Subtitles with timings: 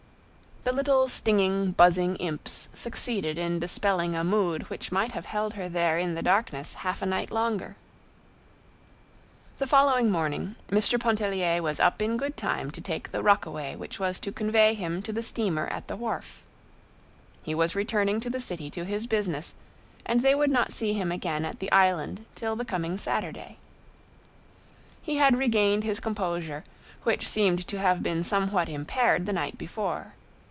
[0.63, 5.67] The little stinging, buzzing imps succeeded in dispelling a mood which might have held her
[5.67, 7.75] there in the darkness half a night longer.
[9.57, 10.99] The following morning Mr.
[10.99, 15.01] Pontellier was up in good time to take the rockaway which was to convey him
[15.01, 16.43] to the steamer at the wharf.
[17.41, 19.55] He was returning to the city to his business,
[20.05, 23.57] and they would not see him again at the Island till the coming Saturday.
[25.01, 26.63] He had regained his composure,
[27.01, 30.13] which seemed to have been somewhat impaired the night before.